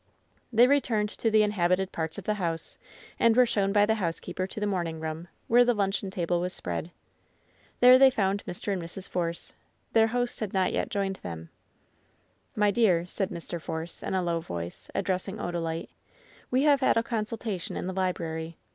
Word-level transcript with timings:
They 0.51 0.65
returned 0.65 1.09
to 1.09 1.29
the 1.29 1.43
inhabited 1.43 1.91
parts 1.91 2.17
of 2.17 2.23
the 2.23 2.33
house, 2.33 2.79
and 3.19 3.35
were 3.35 3.45
shown, 3.45 3.71
by 3.71 3.85
the 3.85 3.93
housekeeper 3.93 4.47
to 4.47 4.59
the 4.59 4.65
morning 4.65 4.99
room, 4.99 5.27
where 5.47 5.63
the 5.63 5.75
luncheon 5.75 6.09
table 6.09 6.41
was 6.41 6.53
spread. 6.53 6.89
There 7.81 7.99
they 7.99 8.09
found 8.09 8.43
Mr. 8.45 8.73
and 8.73 8.81
Mrs. 8.81 9.07
Force. 9.07 9.53
Their 9.93 10.07
host 10.07 10.39
had 10.39 10.53
not 10.53 10.73
yet 10.73 10.89
joined 10.89 11.17
them. 11.17 11.49
"My 12.55 12.71
dear," 12.71 13.05
said 13.05 13.29
Mr. 13.29 13.61
Force, 13.61 14.01
in 14.01 14.15
a 14.15 14.23
low 14.23 14.39
voice, 14.39 14.89
addressing 14.95 15.37
Odalite, 15.37 15.89
"we 16.49 16.63
have 16.63 16.81
had 16.81 16.97
a 16.97 17.03
consultation 17.03 17.77
in 17.77 17.85
the 17.85 17.93
library. 17.93 18.57